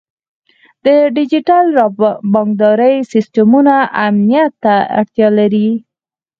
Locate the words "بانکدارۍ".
2.33-2.95